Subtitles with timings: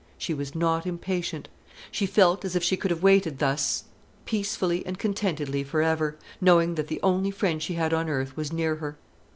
[0.17, 1.47] She was not impatient.
[1.91, 3.83] She felt as if she could have waited thus
[4.25, 8.51] peacefully and contentedly for ever, knowing that the only friend she had on earth was
[8.51, 8.97] near her.